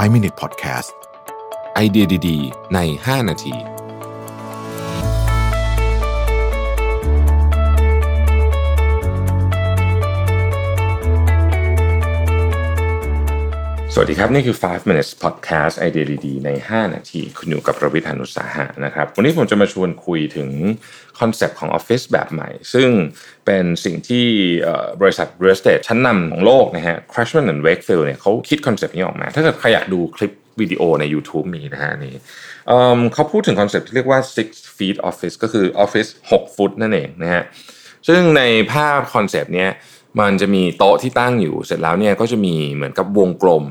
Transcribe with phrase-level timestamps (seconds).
[0.00, 0.90] 5 Minute Podcast
[1.74, 3.81] ไอเดียดี ๆ ใน 5 นาที
[13.94, 20.48] สวัสดีครับ นี่คือ 5 minutes podcast ไอเดียดีๆใน 5 นาที คุณอยู่กับรวิศ หาญอุตสาหะนะครับ วันนี้ผมจะมาชวนคุยถึง
[21.20, 22.88] concept ของออฟฟิศแบบใหม่ ซึ่ง
[23.46, 24.26] เป็นสิ่งที่
[25.00, 32.16] บริษัท real estate ชั้นนำของโลกนะฮะ Cushman and Wakefield เนี่ยเขาคิด concept นี้ออกมา ถ้าเกิดใครอยากดูคลิปวิดีโอใน YouTube มีนะฮะอันนี้
[32.68, 37.42] เอิ่มเขาพูดถึง concept ที่เรียกว่า six feet office ก็คือออฟฟิศ6ฟุตนั่นเองนะฮะ
[38.08, 39.70] ซึ่งในภาพ concept เนี้ย
[40.20, 43.64] มันจะมีโต๊ะที่ตั้งอยู่เสร็จแล้วเนี่ยก็จะมีเหมือนกับวงกลม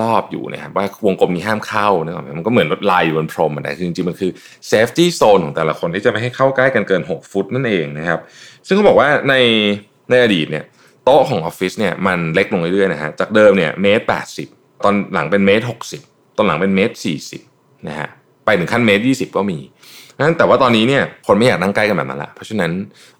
[0.00, 4.30] รอบๆอยู่นะครับว่าวงกลมนี้ห้ามเข้านะครับมันก็เหมือนลายอยู่บนพรมอะแต่คือจริงๆมันคือ
[4.70, 8.20] safety zone ของแต่ละคนที่จะไม่ให้เข้าใกล้กันเกิน 6 ฟุตนั่นเองนะครับ
[8.66, 9.34] ซึ่งเขาบอกว่าใน
[10.10, 10.64] ในอดีตเนี่ย
[11.04, 14.48] โต๊ะของออฟฟิศเนี่ยมันเล็กลงเรื่อยๆนะฮะจากเดิมเนี่ยเมตรแปดสิบ
[14.84, 16.02] ตอนหลังเป็นเมตรหกสิบ
[16.36, 17.42] ตอนหลังเป็นเมตรสี่สิบ
[17.88, 18.08] นะฮะ
[18.46, 19.58] ไปถึงขั้นเมตรยี่สิบก็มี
[20.18, 22.72] นั้นแต่ว่าตอนนี้เนี่ยคนไม่อยากนั่งใกล้กันแบบนั้นละเพราะฉะนั้น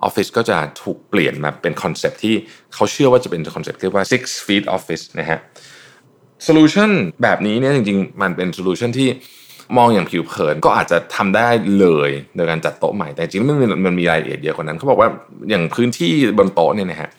[0.03, 2.35] ออฟฟิศก็จะถูกเปลี่ยนมาเป็น concept ที่
[2.75, 5.39] เขาเชื่อว่าจะเป็น concept เรียกว่า six feet office นะฮะ
[6.45, 6.91] solution
[7.23, 9.09] แบบนี้เนี่ยจริงๆ มันเป็น solution ที่
[9.77, 15.09] มองอย่างผิวเผินก็อาจจะทำได้เลยโดยการจัดโต๊ะใหม่ แต่จริงๆมันมีมันมีรายละเอียดเยอะกว่านั้นเขาบอกว่า
[15.51, 17.11] อย่างพื้นที่บนโต๊ะเนี่ยนะฮะ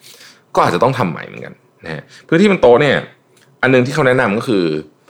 [0.55, 1.53] ก็อาจจะต้องทำใหม่เหมือนกัน
[1.85, 2.95] นะฮะพื้นที่บนโต๊ะเนี่ย
[3.61, 4.65] อันหนึ่งที่เขาแนะนำก็คือ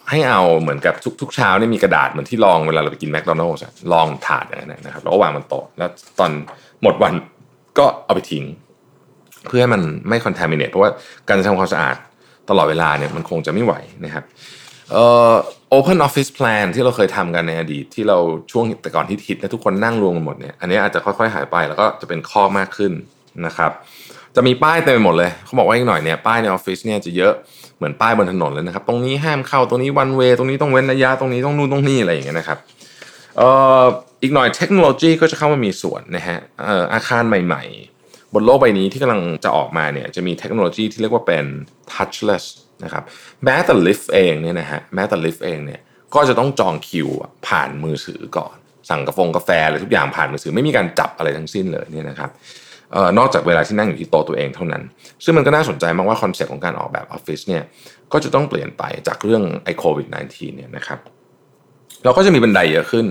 [0.10, 3.58] ให้เอาเหมือนกับทุกทุกเช้าเนี่ยมีกระดาษเหมือนที่รองเวลาเราไปกินแมคโดนัลล์
[3.94, 6.32] ลองถาดอย่างนั้นนะครับแล้วก็วางบนโต๊ะแล้วตอน
[6.82, 7.14] หมดวัน
[7.80, 8.44] ก็เอาไปทิ้ง
[9.48, 10.92] เพื่อให้มันไม่ contaminate เพราะว่า
[11.28, 11.96] การทำความสะอาด
[12.50, 13.74] ตลอดเวลาเนี่ยมันคงจะไม่ไหว
[14.06, 14.24] นะครับ
[14.92, 15.34] เอ่อ
[15.78, 18.18] open office plan ที่เราเคยทำกันในอดีตที่เรา
[18.52, 22.92] ช่วงแต่ก่อนที่ฮิตและทุกคนนั่งรวมกันหมดเนี่ยอันนี้อาจจะค่อยๆหายไปแล้วก็จะเป็นข้อมากขึ้น
[23.46, 23.72] นะครับ
[24.36, 27.34] จะมีป้ายเต็มไปหมดเลยเขาบอกว่าอีกหน่อยเนี่ยป้ายในออฟฟิศเนี่ยจะเยอะ
[27.78, 32.58] เหมือนป้ายบนถนนเลยนะครับ ตรงนี้ห้ามเข้าตรงนี้วันเวตรงนี้ต้องเว้นระยะตรงนี้ต้องนู่นต้องนี่อะไรอย่างเงี้ยนะครับ
[33.38, 33.50] เอ่
[33.82, 33.84] อ
[34.22, 37.64] อีกหน่อยเทคโนโลยีก็จะเข้ามามีส่วนนะฮะเอ่ออาคารใหม่
[38.00, 41.46] ๆ บนโลกใบนี้ที่กำลังจะออกมาเนี่ยจะมีเทคโนโลยีที่เรียกว่าเป็น
[41.94, 42.46] touchless
[42.84, 43.04] นะครับ
[43.44, 45.82] แม้แต่ลิฟต์เองเนี่ยนะฮะแม้แต่ลิฟต์เองเนี่ย
[46.16, 47.10] ก็จะต้องจองคิว
[47.48, 48.56] ผ่านมือถือก่อน
[48.90, 52.30] สั่งกาแฟกาแฟอะไรทุกอย่างผ่านมือถือไม่มีการจับอะไรทั้งสิ้นเลยเนี่ยนะครับ
[53.18, 54.82] นอกจากเวลาที่นั่งอยู่ที่โต๊ะตัวเองเท่านั้น
[55.24, 57.64] ซึ่งมันก็น่าสนใจมากว่า concept ของการออกแบบออฟฟิศเนี่ย
[58.14, 61.00] ก็จะต้องเปลี่ยนไปจากเรื่องไอโควิด -19 เนี่ยนะครับ
[62.04, 63.06] เราก็จะมีบันไดเยอะขึ้น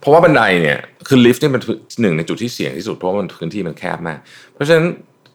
[0.00, 0.78] เพราะว่าบันไดเนี่ย
[1.08, 1.62] คือลิฟต์นี่เป็น
[2.00, 4.18] หนึ่งในจุดที่เสี่ยงที่สุดเพราะว่ามันพื้นที่มันแคบมาก
[4.54, 4.86] เพราะฉะนั้น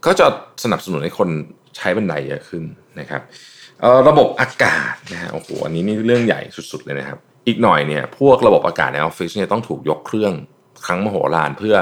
[0.06, 0.26] ก็จะ
[0.64, 1.30] สนับสนุนให้คน
[1.78, 2.64] ใช้บันไดเยอะขึ้น
[3.00, 3.22] นะครับ
[4.08, 10.34] ระบบอากาศนะฮะโอ้โหอันนี้นี่เรื่องใหญ่สุดๆเลยนะครับ อีกหน่อยเนี่ยพวกระบบอากาศในออฟฟิศเนี่ยต้องถูกยกเครื่อง
[10.88, 11.76] ครั้งมโหฬารเพื่อ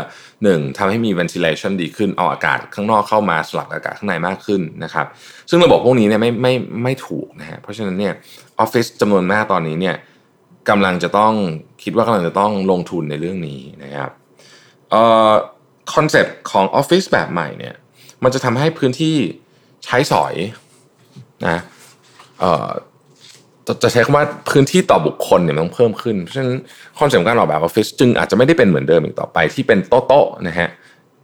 [0.44, 5.06] หนึ่งทำให้มี ventilation ดีขึ้นเอาอากาศข้างนอกเข้ามาสลับอากาศข้างในมากขึ้นนะครับ
[5.50, 6.54] ซึ่งระบบพวกนี้เนี่ยไม่ไม่
[6.84, 8.14] ไม่ถูกนะฮะเพราะฉะนั้นเนี่ย
[8.60, 9.96] ออฟฟิศจำนวนมากตอนนี้เนี่ย
[10.70, 11.34] กำลังจะต้อง
[11.84, 14.12] คิดว่ากำลังจะต้องลงทุนในเรื่องนี้นะครับ
[14.90, 15.32] เอ่อ
[15.94, 17.76] คอนเซปต์ของออฟฟิศแบบใหม่เนี่ย
[18.24, 19.16] มันจะทำให้พื้นที่
[19.86, 20.34] ใช้สอย
[21.48, 21.60] นะ
[22.40, 22.70] เอ่อ
[23.68, 26.58] จะจะใช้คำว่าพื้นที่ต่อบุคคลเนี่ยมันต้องเพิ่มขึ้น เพราะฉะนั้น
[27.00, 30.70] คอนเซ็ปต์การออกแบบออฟฟิศจึงอาจจะไม่ได้เป็นเหมือนเดิมอีกต่อไปที่เป็นโต๊ะๆนะฮะ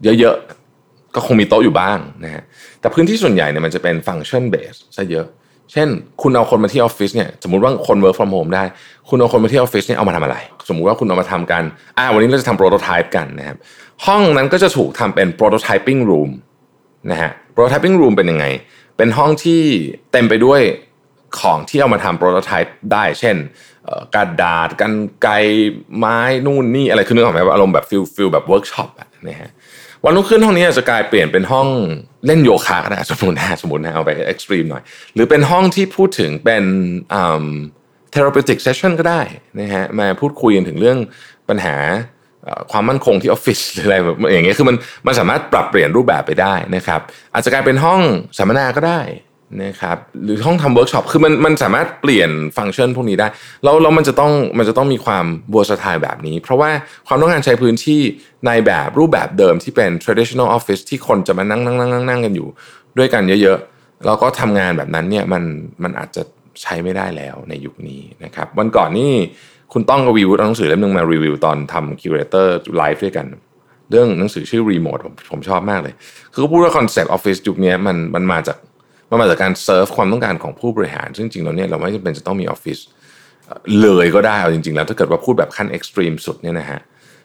[0.04, 2.44] เยอะๆ ก็คงมีโต๊ะอยู่บ้างนะฮะ
[2.80, 5.26] แต่พื้นที่ส่วนใหญ่เนี่ยมันจะเป็น function base ซะเยอะ
[5.72, 5.88] เช่น
[6.22, 8.64] คุณเอาคนมาที่ออฟฟิศเนี่ยสมมติว่าคน work from home ได้
[9.10, 11.64] คุณเอาคนมาที่ออฟฟิศเนี่ยเอามาทำอะไร สมมุติว่าคุณเอามาทำกัน
[11.98, 13.58] อ่าวันนี้เราจะทำ prototype กันนะครับ
[14.06, 16.30] ห้องนั้นก็จะถูกทำเป็น prototyping room
[17.12, 18.46] นะฮะ prototyping room เป็นยังไง
[18.98, 19.62] เป็นห้องที่
[20.12, 20.62] เต็มไปด้วย
[21.40, 23.36] ของที่เอามาทำ prototype ได้ เช่น
[24.16, 24.92] กระดาษกรร
[25.24, 25.30] ไกร
[25.98, 29.52] ไม้นู่นนี่อะไรคือนึกออกไหมอารมณ์แบบ feel feel แบบเวิร์กช็อปอะนะฮะ
[30.04, 31.68] วันรุ่งขึ้นห้องนี้จะกลายเปลี่ยนเป็นห้อง
[32.26, 36.64] เล่นโยคะก็ได้สมมตินะสมมตินะเอาไป extreme หน่อย หรือเป็นห้องที่พูดถึงเป็น
[37.10, 39.22] therapeutic session ก็ได้
[39.60, 40.98] นะฮะมาพูดคุยกันถึงเรื่อง
[41.50, 41.76] ปัญหา
[42.72, 44.76] ความมั่นคงที่ออฟฟิศหรืออะไรแบบอย่างเงี้ยคือมัน
[45.08, 47.02] มันสามารถปรับเปลี่ยนรูปแบบไปได้นะครับ
[47.34, 48.02] อาจจะกลายเป็นห้อง
[48.38, 49.00] สัมมนาก็ได้
[49.64, 53.28] นะครับหรือห้องทำเวิร์กช็อปคือมันมันสามารถเปลี่ยนฟังก์ชันพวกนี้ได้
[53.64, 56.70] แล้วแล้วมันจะต้องมันจะต้องมีความ versatile แบบนี้ เพราะว่า
[57.08, 58.02] ความต้องการใช้พื้นที่
[58.46, 62.48] ในแบบรูปแบบเดิมที่เป็น traditional office ที่คนจะมานั่งนั่งนั่งนั่งนั่งกันอยู่
[62.98, 65.44] ด้วยกันเยอะๆแล้วก็ทำงานแบบนั้นเนี่ยมัน
[65.84, 66.24] มันอาจจะ
[66.62, 69.12] ใช้ไม่ได้แล้วในยุคนี้นะครับวันก่อนนี่
[69.74, 73.28] คุณต้องกับวิวเอาหนังสือเล่มนึงมารีวิวตอนทำ curator live ด้วยกัน
[73.92, 75.94] เรื่องหนังสือชื่อรีโมทผมผมชอบมากเลย
[76.34, 78.58] คือเขาพูดว่าคอนเซปต์ออฟฟิศยุคนี้มันมันมาจาก
[79.10, 82.80] มันมาจากการเซิร์ฟความต้องการของผู้บริหาร ซึ่งจริงๆเราเนี่ยเราไม่จำเป็นจะต้องมีออฟฟิศ
[83.82, 86.80] เลยก็ได้เอาจริง ๆ แล้วถ้าเกิดว่าพูดแบบขั้น extreme สุดเนี่ยนะฮะ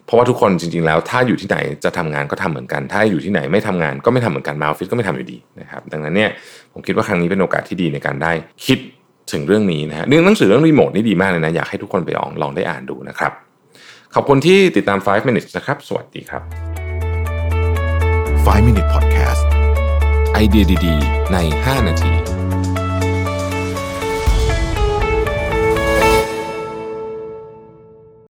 [0.06, 6.30] เพราะว่าทุกคนจริง ๆ แล้ว ถ้าอยู่ที่ไหนจะทำงานก็ทำเหมือนกัน ถ้าอยู่ที่ไหนไม่ทำงานก็ไม่ทำเหมือนกันมาออฟฟิศก็ไม่ทำอยู่ดีนะครับดังนั้นเนี่ย
[6.72, 8.32] ผมคิดว่าครั้งนี้เป็นโอกาสที่ดีในการได้
[8.66, 8.78] คิด
[9.32, 13.32] ถึงเรื่องนี้นะฮะเรื่องหนังสือเรื่องรีโมทนี่ดีมากเลยนะอยากให้ทุกคนไปลองลองได้อ่านดูนะครับ
[14.14, 16.42] ขอบคุณที่ติดตาม 5 minutes นะครับ สวัสดีครับ
[18.46, 19.03] 5 minute podcast
[20.44, 22.33] ไอเดียดี ๆ ใน 5 นาที